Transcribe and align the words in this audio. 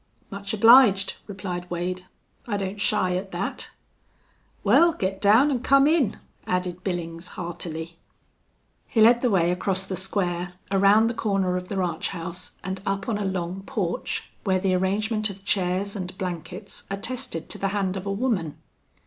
"Much 0.31 0.51
obliged," 0.51 1.13
replied 1.27 1.69
Wade. 1.69 2.07
"I 2.47 2.57
don't 2.57 2.81
shy 2.81 3.15
at 3.15 3.29
that." 3.33 3.69
"Wal, 4.63 4.93
git 4.93 5.21
down 5.21 5.51
an' 5.51 5.59
come 5.59 5.85
in," 5.85 6.17
added 6.47 6.83
Billings, 6.83 7.27
heartily. 7.37 7.99
He 8.87 8.99
led 8.99 9.21
the 9.21 9.29
way 9.29 9.51
across 9.51 9.85
the 9.85 9.95
square, 9.95 10.53
around 10.71 11.05
the 11.05 11.13
corner 11.13 11.55
of 11.55 11.67
the 11.67 11.77
ranch 11.77 12.09
house, 12.09 12.53
and 12.63 12.81
up 12.83 13.07
on 13.07 13.19
a 13.19 13.25
long 13.25 13.61
porch, 13.67 14.31
where 14.43 14.57
the 14.59 14.73
arrangement 14.73 15.29
of 15.29 15.45
chairs 15.45 15.95
and 15.95 16.17
blankets 16.17 16.85
attested 16.89 17.47
to 17.49 17.59
the 17.59 17.67
hand 17.67 17.95
of 17.95 18.07
a 18.07 18.11
woman. 18.11 18.57